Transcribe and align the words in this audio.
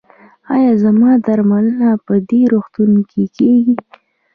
ایا 0.55 0.73
زما 0.83 1.11
درملنه 1.25 1.89
په 2.05 2.13
دې 2.29 2.41
روغتون 2.53 2.91
کې 3.09 3.23
کیږي؟ 3.37 3.75